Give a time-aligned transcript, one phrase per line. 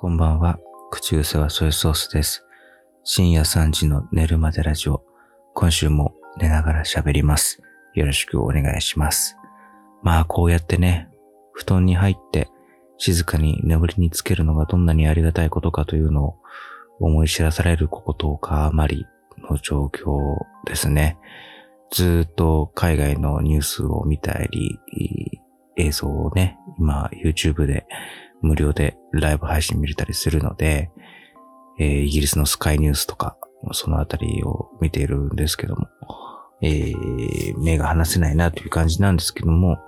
[0.00, 0.58] こんばんは。
[0.90, 2.42] 口癖はソイソースです。
[3.04, 5.04] 深夜3時の寝るまでラジオ。
[5.52, 7.60] 今週も寝ながら喋ります。
[7.92, 9.36] よろしくお願いします。
[10.02, 11.10] まあこうやってね、
[11.52, 12.48] 布団に入って
[12.96, 16.36] 静かに眠りにつけるのがどんなにありがたいことかというのを
[16.98, 19.04] 思い知らされることかあまり
[19.50, 20.16] の状況
[20.64, 21.18] ですね。
[21.90, 24.80] ずっと海外のニュースを見たり、
[25.76, 27.86] 映像をね、今 YouTube で
[28.42, 30.90] 無料でライブ配信見れたりするので、
[31.78, 33.36] えーイギリスのスカイニュースとか、
[33.72, 35.88] そのあたりを見ているんですけども、
[36.62, 39.78] えー目が離せないなという感じなんですけども、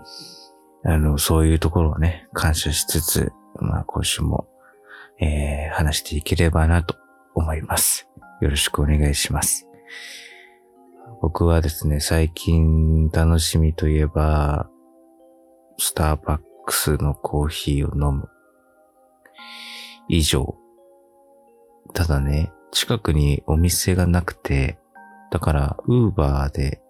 [0.84, 4.48] あの、そういうところをね、感謝しつつ、まあ今週も、
[5.20, 6.96] えー話していければなと
[7.34, 8.08] 思います。
[8.40, 9.68] よろしくお願いします。
[11.20, 14.68] 僕はですね、最近楽しみといえば、
[15.78, 18.28] スターバックスのコーヒーを飲む。
[20.08, 20.56] 以上。
[21.94, 24.78] ただね、近くにお店がなくて、
[25.30, 26.82] だから、ウーバーで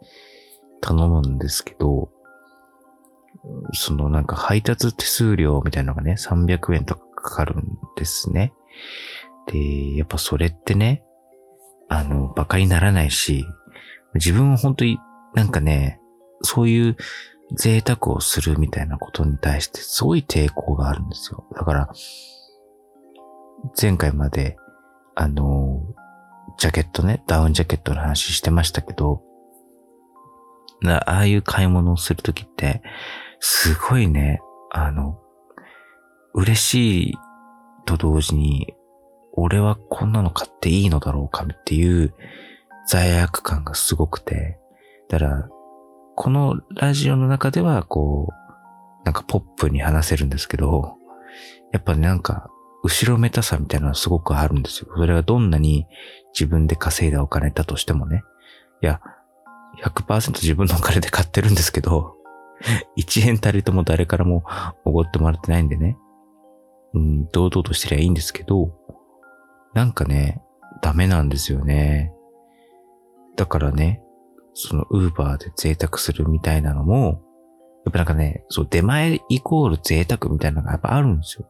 [0.81, 2.11] 頼むんですけど、
[3.73, 8.53] そのなんか配達手数料みたいなのがね、300円とかかかるんですね。
[9.47, 11.05] で、やっぱそれってね、
[11.89, 13.45] あの、馬鹿にならないし、
[14.15, 14.99] 自分は本当に
[15.35, 16.01] なんかね、
[16.43, 16.97] そういう
[17.55, 21.45] 贅沢をするみたいなことに対してすごい抵抗があるんですよ。
[21.55, 21.93] だから、
[23.81, 24.57] 前回まで、
[25.15, 25.81] あの、
[26.59, 29.23] ジャケットね、ダウンジャケットの話してましたけど、
[30.81, 32.83] なああいう買い物をするときって、
[33.41, 34.41] すごいね、
[34.71, 35.19] あの、
[36.35, 37.15] 嬉しい
[37.87, 38.75] と同時に、
[39.35, 42.15] 俺はこんなの買っていいのだろうかっていう
[42.87, 44.59] 罪悪感がすごくて、
[45.09, 45.49] だから、
[46.17, 50.97] このラジオの中では、こう、なんかポップに話せるんですけど、
[51.73, 52.51] やっぱなんか、
[52.83, 54.88] 後ろめたさみたいなのはすごくあるんですよ。
[54.94, 55.87] それがどんなに
[56.34, 58.22] 自分で稼いだお金だとしてもね。
[58.82, 59.00] いや、
[59.82, 62.16] 100%自分のお金で買ってるんですけど、
[62.98, 64.44] 1円たりとも誰からも
[64.84, 65.97] おごってもらってないんでね。
[66.94, 68.72] うん、堂々としてりゃいいんですけど、
[69.75, 70.42] なんかね、
[70.82, 72.12] ダメなんですよね。
[73.37, 74.03] だからね、
[74.54, 77.22] そのウーバーで贅沢するみたいなのも、
[77.84, 81.48] やっぱなんかね、そう、出前イコール贅沢みたいなのがやっぱあるんですよ。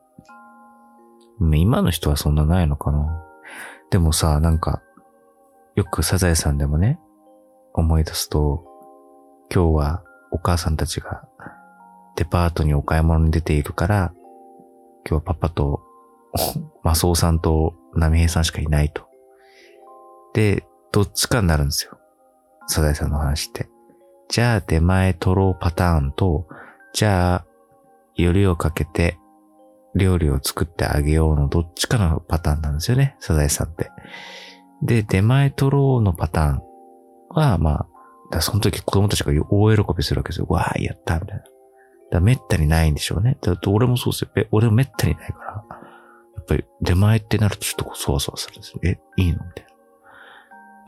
[1.55, 3.25] 今の人はそんなないのかな。
[3.91, 4.83] でもさ、なんか、
[5.75, 6.99] よくサザエさんでもね、
[7.75, 8.65] 思い出すと、
[9.55, 11.25] 今日はお母さんたちが
[12.17, 14.13] デパートにお買い物に出ているから、
[15.09, 15.83] 今日はパパと、
[16.83, 19.07] マスオさんとナミヘイさんしかいないと。
[20.35, 21.99] で、どっちかになるんですよ。
[22.67, 23.69] サザエさんの話って。
[24.29, 26.47] じゃあ出前取ろうパターンと、
[26.93, 27.47] じゃあ、
[28.15, 29.19] よりをかけて
[29.95, 33.91] 料理を作ってあげようのどっちかのパターンなんですよね、サザエさんって。
[34.83, 36.61] で、出前取ろうのパターン
[37.29, 37.87] は、ま
[38.33, 40.47] あ、その時子供たちが大喜びするわけですよ。
[40.49, 41.45] わー、やった、みたいな。
[42.11, 43.39] だめったにないんでしょうね。
[43.41, 44.31] だって俺もそうですよ。
[44.37, 45.65] え、俺もめったにないから。
[46.37, 48.81] やっぱり出前ってなるとちょっとそわそわするんですよ。
[48.83, 49.39] え、いいの？
[49.45, 49.71] みたいな。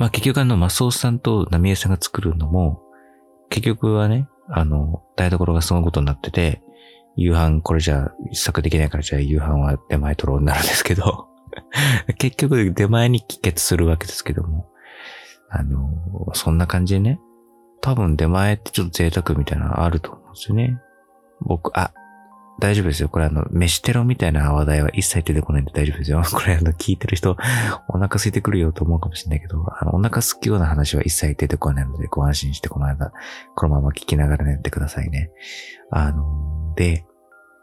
[0.00, 2.82] まあ結局あの、マスオさんとナミエさんが作るのも、
[3.48, 6.62] 結局はね、あの、台所がそのことになってて、
[7.16, 11.28] 夕飯これじゃ一作できないからじゃあ夕飯は出前取ろうになるんですけど、
[12.18, 14.68] 結局出前に帰結するわけですけども、
[15.50, 15.88] あの、
[16.34, 17.20] そんな感じでね、
[17.80, 20.80] 多分出前ってちょっと贅沢みたいなのあると思うんですよね。
[21.40, 21.92] 僕、あ、
[22.60, 23.08] 大丈夫ですよ。
[23.08, 26.22] これあの、飯テロみたいな話題は一切出てこないんで大丈夫ですよ。
[26.32, 27.36] これあの、聞いてる人、
[27.88, 33.12] お腹空いてくるよと思うかもしれないけど、あの、お腹空くような話は一切出てこないので、ご安心してこの間、
[33.56, 35.30] このまま聞きながら寝てくださいね。
[35.90, 37.06] あの、で、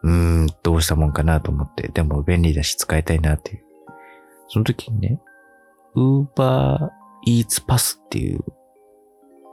[0.03, 3.63] うーん、どうしたもんかなと思って、でも便利だし使いたいなっていう。
[4.47, 5.21] その時にね、
[5.95, 6.89] ウーバー
[7.25, 8.43] イーツパスっていう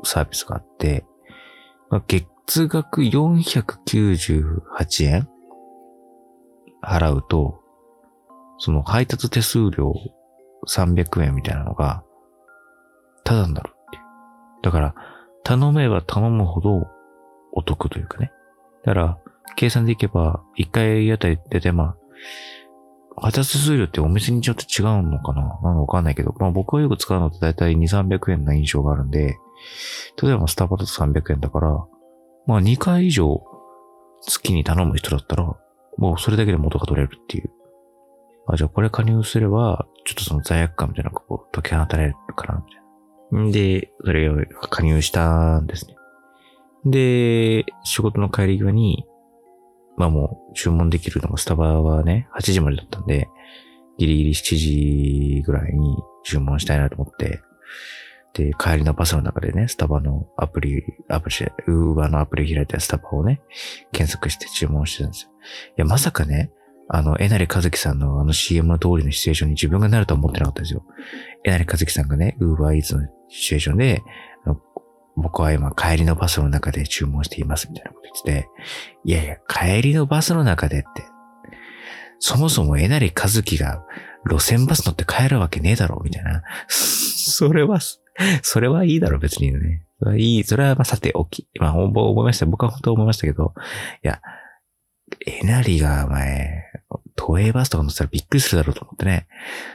[0.04, 1.04] サービスがあって、
[1.90, 5.28] まあ月額498円
[6.82, 7.60] 払うと、
[8.58, 9.92] その配達手数料
[10.66, 12.02] 300円みたいなのが、
[13.24, 14.02] ただになるっていう。
[14.62, 14.94] だから、
[15.44, 16.86] 頼めば頼むほど
[17.52, 18.32] お得というかね。
[18.84, 19.18] だから、
[19.56, 21.96] 計算でいけば、1回あたりで、で、まあ、
[23.20, 25.42] 配達数料ってお店によって違うのかな？
[25.42, 29.36] なんかわかんないけど、まあ僕がよく使うのってだいたい2、300円な印象があるんで、
[30.22, 31.84] 例えばスタバだと300円だから、
[32.46, 33.42] まあ2回以上
[34.20, 35.56] 月に頼む人だったら、
[35.96, 37.50] もうそれだけで元が取れるっていう。
[38.46, 42.82] あ、じゃあこれ加入すれば、ちょっとその罪悪感みたいなのがこう解き放たれるかな、みたい
[43.32, 43.48] な。
[43.48, 44.36] んで、それを
[44.70, 45.96] 加入したんですね。
[46.84, 49.04] で、仕事の帰り際に、
[49.98, 53.28] まあもう注文できるのがスタバはね、8時までだったんで、
[53.98, 57.40] ギリギリ7時ぐらいに注文したいなと思って、
[58.32, 61.36] で、帰りのバスの中でね、スタバのアプリ、アプリ、
[61.66, 63.40] ウーバーのアプリ開いたスタバをね、
[63.90, 65.30] 検索して注文してたんですよ。
[65.78, 66.52] いや、まさかね、
[66.88, 70.84] あの、えなりかずきさんのあの CM の通りのシチュエーションに自分がなるとは思ってなかったんですよ。
[71.44, 74.02] えなりかずきさんがね、ウーバーイーツのシチュエーションで、
[75.22, 78.48] 僕は今帰りのバスの中で注文していますみたいなこと言ってて、
[79.04, 81.02] いやいや、帰りのバスの中でって、
[82.18, 83.84] そもそもえなりかずきが
[84.28, 86.42] 路線バス乗って帰るわけねえだろ、みたいな。
[86.68, 87.78] それは、
[88.42, 89.84] それはいいだろ、別にね。
[90.16, 90.44] いい。
[90.44, 91.48] それはまあさておき。
[91.58, 92.46] まあ、思いました。
[92.46, 93.54] 僕は本当思いましたけど、
[94.04, 94.20] いや、
[95.26, 96.64] えなりが前、
[97.16, 99.26] 都営バスとか乗ったらびっくりするだろうと思ってね。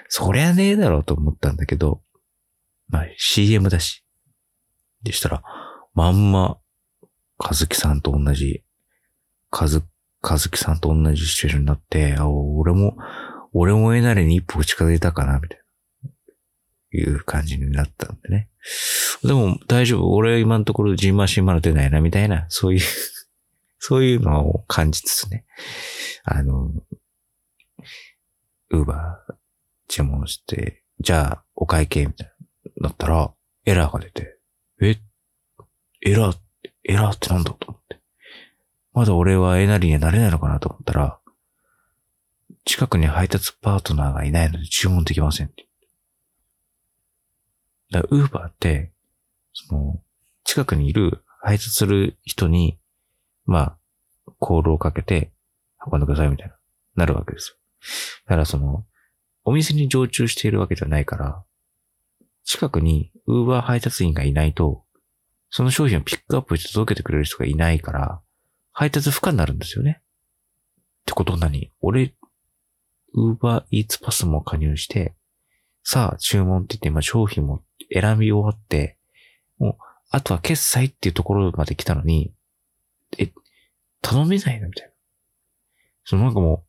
[0.07, 2.01] そりゃねえだろうと思ったんだけど、
[2.87, 4.02] まあ CM だし。
[5.03, 5.43] でしたら、
[5.93, 6.57] まんま、
[7.37, 8.63] かずきさんと同じ、
[9.49, 9.83] かず、
[10.21, 12.97] かずきさんと同じシチュエーションになって、あ、俺も、
[13.53, 15.59] 俺もえなりに一歩近づいたかな、みたい
[16.03, 18.49] な、いう感じになったんでね。
[19.23, 20.11] でも大丈夫。
[20.11, 22.81] 俺は今のところジンマシンまだ出ないな、みたいな、そういう
[23.79, 25.45] そういうのを感じつつね。
[26.23, 26.71] あの、
[28.69, 29.33] ウーバー
[29.87, 32.33] 注文して、じゃあお会計みたい
[32.77, 33.33] な、なったら、
[33.65, 34.32] エラーが出て、
[36.05, 36.37] エラー、
[36.83, 37.99] エラーってなんだと思って。
[38.93, 41.19] まだ俺はエナリにはなれないのかなと思ったら、
[42.65, 45.67] 近くに配達パートナーがいないので注文できませんって。
[47.91, 48.91] だから、ウーバーって、
[49.53, 50.01] その、
[50.43, 52.79] 近くにいる配達する人に、
[53.45, 53.77] まあ、
[54.39, 55.31] コールをかけて
[55.91, 56.55] 運んでくださいみたいな、
[56.95, 57.55] なるわけですよ。
[58.25, 58.85] だからその、
[59.45, 61.43] お店に常駐しているわけじゃないから、
[62.45, 64.82] 近くにウーバー配達員がいないと、
[65.55, 68.19] その商品をピックアップして届けてくれる人がいないから、
[68.71, 70.01] 配達不可になるんですよね。
[70.01, 72.15] ってこと何俺、
[73.13, 75.13] ウーバーイーツパスも加入して、
[75.83, 77.61] さあ、注文って言って今商品も
[77.93, 78.97] 選び終わって、
[79.59, 82.33] もう、あとは決済っていうところまで来たのに、
[83.19, 83.31] え、
[84.01, 84.93] 頼めないのみたいな。
[86.03, 86.65] そのなんかも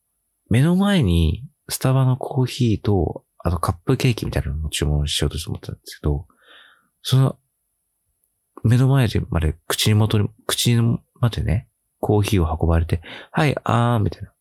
[0.51, 6.27] う、目の前にスタバのコーヒーとあとカップケーキみたいなのを注文しようと思ったんですけど、
[7.01, 7.39] その、
[8.64, 11.69] 目の前でまで口に元に、口にまでね、
[12.00, 14.32] コーヒーを運ばれて、はい、あー、みたいな。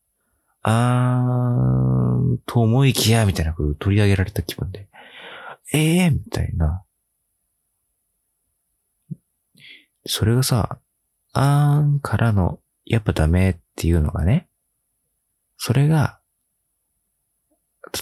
[0.64, 4.88] あー、と思いきや、みたいなこと取り上げられた気分で、
[5.74, 6.84] ええー、みたいな。
[10.06, 10.80] それがさ、
[11.34, 14.48] あーんからの、やっぱダメっていうのがね、
[15.58, 16.20] それが、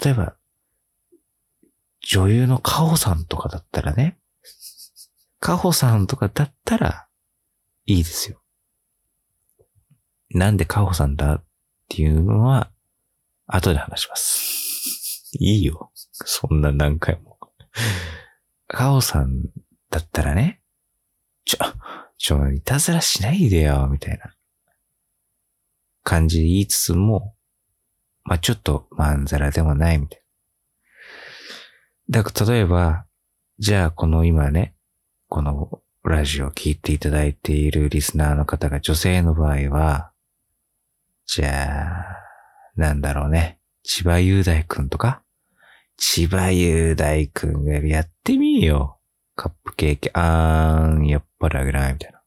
[0.03, 0.35] 例えば、
[2.07, 4.17] 女優のカホさんとかだったらね、
[5.41, 7.07] カホさんとかだったら、
[7.87, 8.39] いいですよ。
[10.29, 11.45] なんでカホさんだっ
[11.89, 12.71] ていうのは、
[13.47, 15.31] 後で話します。
[15.41, 15.91] いいよ。
[16.11, 17.39] そんな何回も。
[18.67, 19.45] カホさん
[19.89, 20.61] だったらね、
[21.43, 21.57] ちょ、
[22.19, 24.35] ちょ、いたずらしないでよ、みたいな
[26.03, 27.35] 感じで言いつつも、
[28.25, 30.23] まあ、ちょっとまんざらでもないみたい
[32.09, 32.21] な。
[32.21, 33.07] だから例えば、
[33.57, 34.75] じゃあこの今ね、
[35.33, 40.11] このラジオを聞いていただいているリスナーの方が女性の場合は、
[41.25, 42.05] じゃあ、
[42.75, 43.57] なんだろうね。
[43.81, 45.21] 千葉雄大くんとか？
[45.95, 49.37] 千葉雄大くんがやってみよう。
[49.37, 52.21] カップケーキ、あーん、やっぱりあげないみたいな。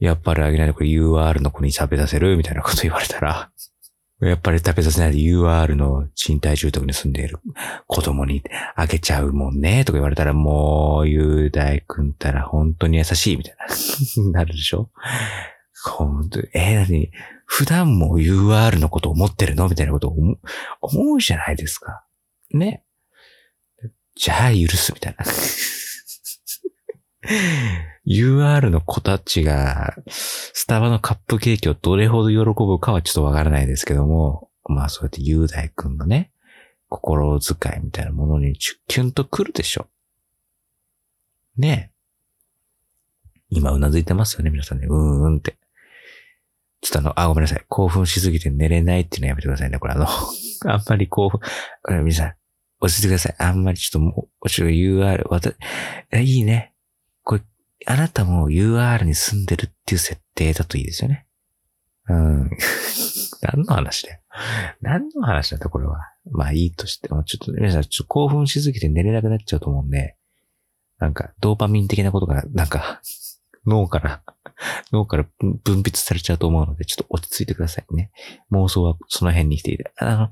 [0.00, 2.36] やっぱりあげないでこれ UR の子に食べさせる？
[2.36, 3.50] みたいなこと言われたら
[4.20, 7.38] やっぱり食べさせないで UR の賃貸住宅に住んでいる
[7.86, 8.42] 子供に
[8.76, 13.56] あげちゃうもんね、とか言われたら、もう、雄大くんたら本当に優しい、みたい
[14.24, 14.32] な。
[14.40, 14.90] なるでしょ？
[15.84, 17.10] 本当えー、なに、
[17.44, 19.68] 普段も UR のこと思ってるの？
[19.68, 20.16] みたいなことを
[20.80, 22.04] 思うじゃないですか。
[22.52, 22.84] ね？
[24.16, 25.24] じゃあ許す、みたいな。
[28.06, 36.30] UR の子たちが、スタバのカップケーキをどれほど喜ぶかはちょっとわからないですけども、まあそうやって雄大くんのね、
[36.88, 39.86] 心遣いみたいなものにキュンとくるでしょ。
[41.56, 41.94] ねえ。
[43.50, 44.86] 今うなずいてますよね、皆さんね。
[44.88, 45.56] うーんって。
[46.80, 47.64] ちょっとあの、あ、ごめんなさい。
[47.68, 49.78] 興奮しすぎて寝れないっていうのやめてくださいね。
[49.78, 50.06] これあの
[50.70, 51.40] あんまり興奮、
[52.04, 52.34] 皆さん、
[52.80, 53.36] 落ち着いてください。
[53.38, 55.50] あんまりちょっともう、ちょっと UR、わた、
[56.18, 56.74] いいね。
[57.86, 61.26] あなたも UR に住んでるっていう設定だといいですよね。
[62.08, 62.50] うん。
[63.42, 64.20] 何の話だよ。
[64.80, 65.98] 何の話だったこれは。
[66.30, 70.16] まあいいとして、もちょっと皆さんちょっと興奮しすぎて寝れなくなっちゃうと思うんで、
[70.98, 73.00] なんかドーパミン的なことがなんか
[73.66, 74.22] 脳から、
[74.92, 78.10] 脳から分泌されちゃうと思うので、ちょっと落ち着いてくださいね。
[78.50, 79.92] 妄想はその辺に来ていて。
[79.96, 80.30] あの、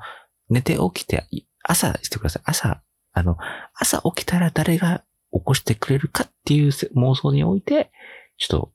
[0.51, 1.25] 寝て起きて、
[1.65, 2.43] 朝してください。
[2.45, 2.83] 朝、
[3.13, 3.37] あの、
[3.75, 7.91] 朝起きたら誰が起こしてくれるかっていう妄想において、
[8.39, 8.73] ちょっと、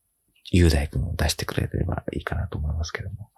[0.50, 3.30] 雄大君を出してくれればいいかなと思いますけども。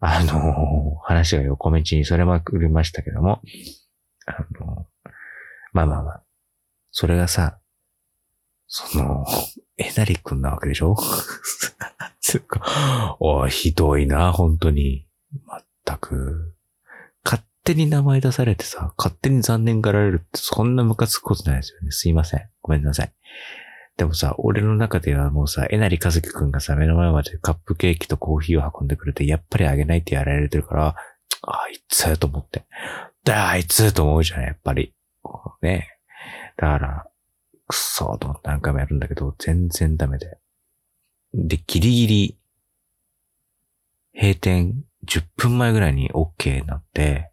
[0.00, 3.40] あの、話が横道にそれまくりましたけども、
[4.26, 4.86] あの、
[5.72, 6.22] まあまあまあ、
[6.90, 7.58] それがさ、
[8.66, 9.24] その、
[9.76, 10.96] えなりくんなわけでしょ？
[12.20, 15.06] つうかおひどいな、本当に。
[15.46, 16.54] まったく。
[17.68, 21.90] 勝手に名前出されてさ、勝手に残念がられるってそんなムカつくことないですよね。
[21.90, 22.48] すいません。
[22.62, 23.12] ごめんなさい。
[23.98, 30.96] でもさ、俺の中ではもうさ、えなりかずきくんがさ、目の前までカップケーキとコーヒーを運んでくれて、やっぱりあげないってやられてるから、
[31.42, 32.64] あいつと思って。
[33.22, 34.94] だ、あいつと思うじゃん、やっぱり。
[35.60, 35.88] ね
[36.56, 37.06] だから、
[37.66, 40.38] くそーと思って何回もやるんだけど、全然ダメで。
[41.34, 42.38] で、ギリギリ、
[44.14, 47.27] 閉店10分前ぐらいに OK になって、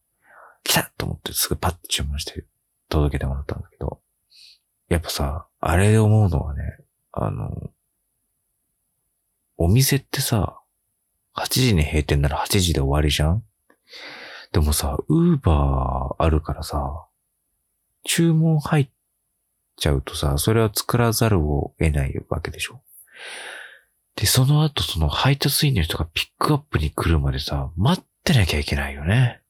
[0.65, 2.43] 来たと思ってすぐパッと注文して
[2.89, 4.01] 届けてもらったんだけど、
[4.89, 6.61] やっぱさ、あれで思うのはね、
[7.11, 7.71] あの、
[9.57, 10.59] お店ってさ、
[11.35, 13.43] 8時に閉店なら8時で終わりじゃん？
[14.51, 17.05] でもさ、ウーバーあるからさ、
[18.03, 18.89] 注文入っ
[19.77, 22.81] ちゃうとさ、それは作らざるを得ないわけでしょ？
[24.15, 29.41] で、その後その配達員の人がピックアップに来るまでさ、待ってなきゃいけないよね。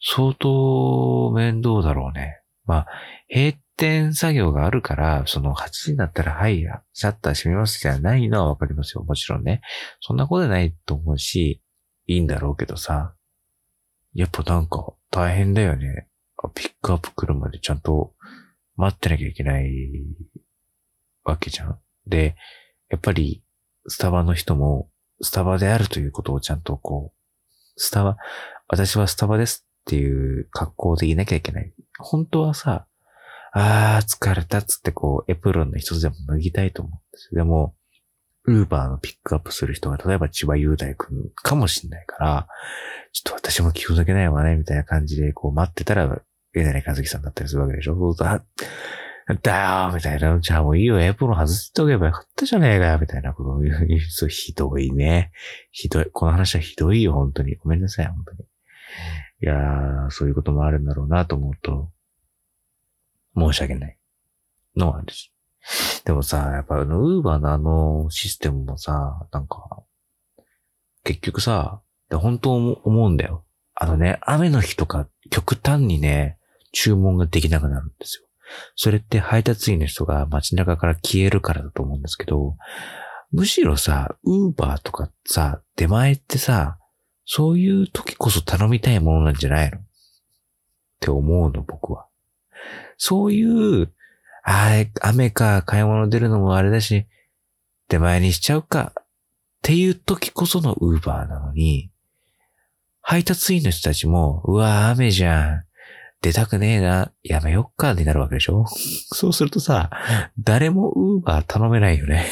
[0.00, 2.40] 相当面倒だろうね。
[2.66, 2.86] まあ、
[3.34, 9.02] 閉店作業があるから、その8時になったら、はい、シャッター閉めますじゃないのはわかりますよ。
[9.04, 9.60] もちろんね。
[10.00, 11.62] そんなことないと思うし、
[12.06, 13.14] いいんだろうけどさ。
[14.14, 16.08] やっぱなんか大変だよね。
[16.54, 18.14] ピックアップ来るまでちゃんと
[18.76, 19.68] 待ってなきゃいけない
[21.24, 21.78] わけじゃん。
[22.06, 22.36] で、
[22.90, 23.42] やっぱり
[23.86, 24.90] スタバの人も
[25.20, 28.16] スタバであるということをちゃんとこう、スタバ、
[28.68, 31.72] 私はスタバですっていう格好でいなきゃいけない。
[31.98, 32.86] 本当はさ、
[33.54, 37.34] あー疲れたっつってこうエプロンの一つでも脱ぎたいと思うんです。
[37.34, 37.74] でも、
[38.44, 42.48] ウーバーのピックアップする人が、例えば千葉雄大くんかもしんないから、
[43.12, 46.20] ちょっと私も気をつけないわね、みたいな感じで、こう待ってたら、
[46.54, 48.44] えなりかずきさんだったりするわけでしょそうすると、あ、
[49.42, 50.38] だよみたいな。
[50.40, 54.00] じゃあもういいよ、エプロン外しておけばよかったじゃねえかよ、みたいなことを言う。
[54.10, 55.30] そう、ひどいね。
[55.70, 56.06] ひどい。
[56.10, 57.56] この話はひどいよ、本当に。
[57.56, 58.38] ごめんなさい、本当に。
[59.40, 61.90] いやー、そういうこともあるんだろうなと思うと、
[63.36, 63.98] 申し訳ない。
[64.76, 65.32] のはあるし。
[66.04, 69.82] でもさ、やっぱあの、ウーバーのあのシステムもさ、なんか、
[71.04, 73.44] 結局さ、で本当思思うんだよ。
[73.74, 76.38] あのね、雨の日とか極端にね、
[76.72, 78.26] 注文ができなくなるんですよ。
[78.76, 82.56] それって配達員の人が街中から消えるからだと思うんですけど、
[83.30, 86.78] むしろさ、ウーバーとかさ、出前ってさ、
[87.30, 89.76] そういう時こそ頼みたいものなんじゃないの？
[89.76, 89.80] っ
[90.98, 92.06] て思うの、僕は。
[92.96, 93.92] そういう、
[94.44, 97.06] あー雨か、買い物出るのもあれだし、
[97.88, 99.04] 出前にしちゃうか、っ
[99.62, 101.90] ていう時こそのウーバーなのに、
[103.02, 105.64] 配達員の人たちも、うわ、雨じゃん。
[106.22, 107.12] 出たくねえな。
[107.22, 108.64] やめよっか、になるわけでしょ？
[109.14, 109.90] そうするとさ、
[110.38, 112.26] 誰もウーバー頼めないよね。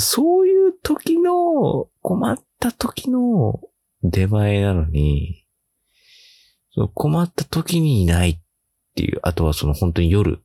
[0.00, 3.60] そういう時の、困った時の
[4.02, 5.46] 出前なのに、
[6.74, 8.38] その困った時にいないっ
[8.94, 10.42] ていう、あとはその本当に夜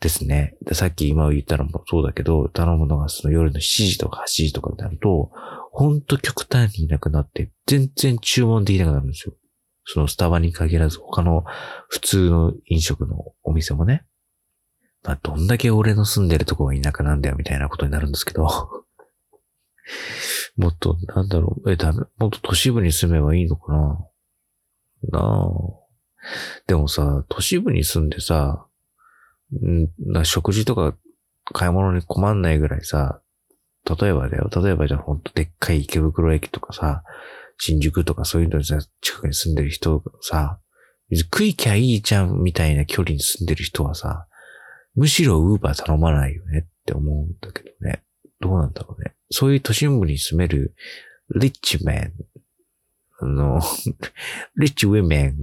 [0.00, 0.56] ですね。
[0.62, 5.30] でさっき今言ったのもそうだけど、頼むのがその夜の7時とか8時とかになると、
[5.72, 9.34] ほんと極端にいなくなって、全然注文できなくなるんですよ。
[9.84, 11.44] そのスタバに限らず他の
[11.88, 14.04] 普通の飲食のお店もね。
[15.06, 18.44] まあ、どんだけ俺の住んでるとこが田舎なんだよみたいなことになるんですけど。
[20.56, 24.04] もっと、なんだろう、え、ダメ、もっと都市部に住めばいいのかな？
[25.12, 25.44] なあ。
[26.66, 28.66] でもさ、都市部に住んでさ、
[29.54, 30.96] んな食事とか
[31.52, 33.22] 買い物に困んないぐらいさ、
[34.00, 37.04] 例えばだよ、例えばじゃあほんとでっかい池袋駅とかさ、
[37.58, 40.58] 新宿とかそういうのにさ、近くに住んでる人がさ、
[41.12, 44.26] 食いきゃいいじゃんみたいな距離に住んでる人はさ、
[44.96, 48.02] むしろウーバー頼まないよねって思うんだけどね。
[48.40, 49.14] どうなんだろうね。
[49.30, 50.74] そういう都心部に住める
[51.34, 52.12] リッチメン、
[53.20, 53.60] あの、
[54.56, 55.36] リッチウィメン、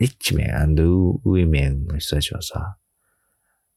[0.00, 2.76] リッチメンウィメンの人たちはさ、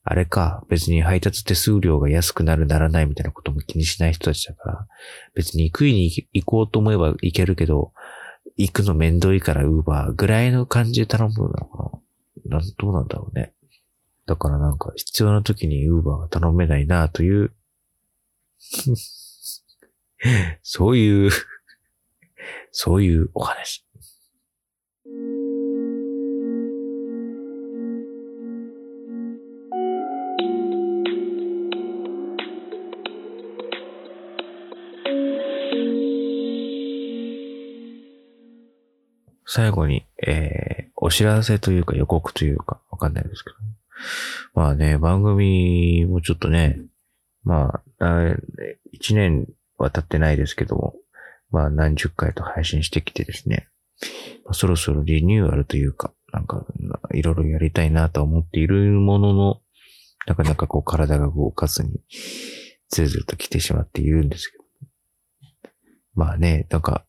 [0.10, 4.88] あれか、別に配達手数料が安くなるならないみたいなことも気にしない人たちだから、
[5.36, 7.92] 別に食いに行こうと思えば行けるけど、
[8.56, 12.00] 行くのめんどいからウーバーぐらいの感じで頼むのか
[12.46, 13.54] ななんどうなんだろうね。
[14.28, 17.54] だからなんか必要な時に Uber が頼めないなという
[20.62, 21.32] そういう
[22.72, 23.84] そういうお話。
[39.50, 43.57] 最後に、えー、お知らせというか予告というか、わかんないですけど。
[44.54, 46.80] まあね、番組もちょっとね、
[47.44, 48.36] まあ、
[48.92, 50.96] 一年は経ってないですけども、
[51.50, 53.70] まあ何十回と配信してきてですね、
[54.46, 56.66] まあ、そろそろリニューアルというか、なんか、
[57.14, 59.62] いろいろやりたいなと思っているものの、
[60.26, 62.02] なかなかこう体が動かずに、
[62.90, 64.64] ずるずると来てしまっているんですけど。
[66.16, 67.06] まあね、なんか、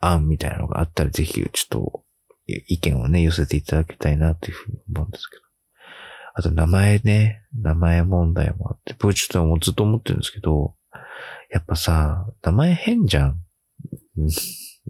[0.00, 2.04] 案みたいなのがあったらぜひ、ちょっと、
[2.46, 5.45] 意見をね、寄せていただきたいなというふうに思うんですけど。
[6.38, 10.74] あと、名前ね、名前問題もあって、僕ちょっともうずっと思ってるんですけど、
[11.50, 13.40] やっぱさ、名前変じゃん。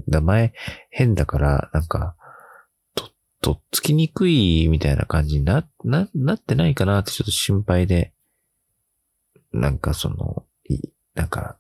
[0.09, 0.53] 名前
[0.91, 2.17] 変だから、なんか、
[2.97, 3.11] と、
[3.41, 8.12] とっつきにくいみたいな感じにな、な、なってないかなってちょっと心配で、
[9.53, 10.81] なんかその、い
[11.15, 11.59] なんか、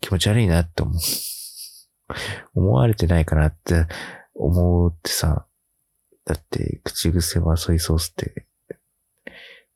[0.00, 0.94] 気持ち悪いなって思う。
[2.54, 3.86] 思われてないかなって
[4.34, 5.46] 思うってさ、
[6.24, 8.45] だって口癖はソイソースって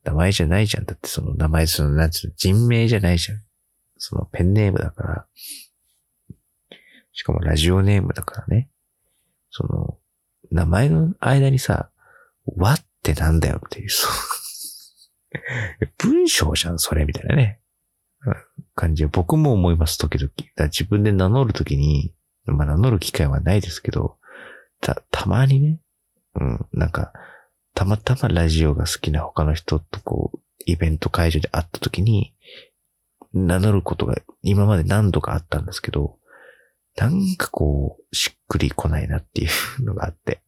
[0.05, 0.85] 名前じゃないじゃん。
[0.85, 3.43] だってその名前、その、なんつうの、人名じゃないじゃん。
[3.99, 5.27] そのペンネームだから。
[7.13, 8.71] しかもラジオネームだからね。
[9.51, 9.99] その、
[10.51, 11.91] 名前の間にさ、
[12.57, 14.13] わってなんだよっていう、そう。
[15.99, 17.61] 文章じゃん、それ、みたいなね。
[18.75, 20.31] 感じ僕も思います、時々。
[20.57, 22.15] だ自分で名乗るときに、
[22.47, 24.17] まあ名乗る機会はないですけど、
[24.81, 25.81] た、たまにね、
[26.35, 27.13] うん、なんか、
[27.75, 32.35] たまたまラジオが好きな他の人とこう、イベント会場で会った時に、
[33.33, 36.19] 名乗ることが今まで何度かあったんですけど、
[36.97, 40.43] なんかこう、しっくりこないなっていうのがあって。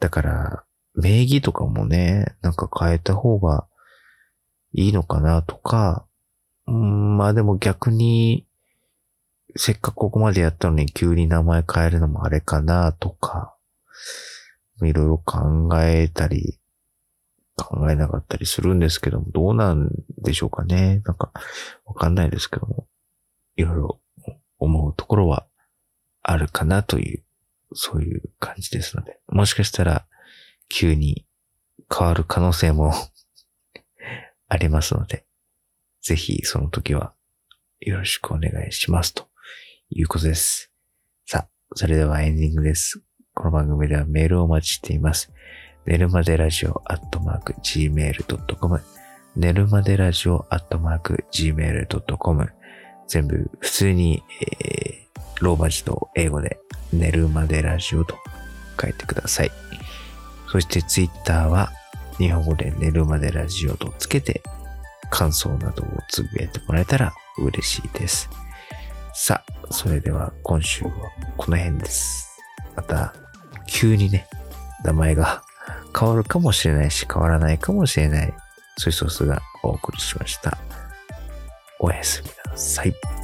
[0.00, 3.66] だから、名義とかもね、なんか変えた方が
[4.72, 6.06] いいのかなとか、
[6.66, 8.46] うん、まあでも逆に、
[9.56, 13.56] せっかくここまでやったのに急に名前変えるのもあれかなとか、
[14.82, 16.58] いろいろ考えたり、
[17.56, 21.00] 考えなかったりするんですけども、どうなんでしょうかね。
[21.06, 21.32] なんか、
[21.86, 22.86] わかんないですけども、
[23.56, 24.00] いろいろ
[24.58, 25.46] 思うところは
[26.22, 27.24] あるかなという、
[27.74, 30.06] そういう感じですので、もしかしたら
[30.68, 31.26] 急に
[31.94, 32.92] 変わる可能性も
[34.48, 35.24] ありますので、
[36.02, 37.14] ぜひその時は
[37.80, 39.28] よろしくお願いしますと
[39.90, 40.70] いうことです。
[41.24, 43.05] さあ、それではエンディングです。
[43.36, 45.30] この番組ではメールをお待ちしています。
[45.84, 48.82] 寝るまでラジオアットマーク gmail.com
[49.36, 52.52] 寝るまでラジオアットマーク gmail.com
[53.06, 56.58] 全部普通に、えー、ローマ字と英語で
[56.94, 58.16] 寝るまでラジオと
[58.80, 59.50] 書いてください。
[60.50, 61.72] そしてツイッターは
[62.16, 64.42] 日本語で寝るまでラジオとつけて
[65.10, 68.30] 感想などをつぶやいてもらえたら嬉しいです。
[69.12, 70.90] さあ、それでは今週は
[71.36, 72.34] この辺です。
[72.74, 73.12] また
[73.66, 74.26] 急にね、
[74.84, 75.42] 名前が
[75.98, 78.34] 変わるかもしれないし、変わらないかもしれない、
[78.76, 80.58] そういうソースがお送りしました。
[81.80, 83.15] おやすみなさい。